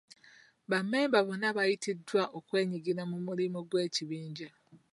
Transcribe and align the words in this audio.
Ba 0.69 0.79
memba 0.89 1.19
bonna 1.27 1.49
bayitiddwa 1.57 2.23
okwenyigira 2.37 3.01
mu 3.11 3.17
mirimu 3.25 3.59
gy'ekibinja. 3.69 4.49